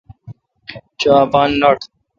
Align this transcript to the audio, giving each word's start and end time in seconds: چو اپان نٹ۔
چو 0.99 1.09
اپان 1.23 1.49
نٹ۔ 1.61 1.79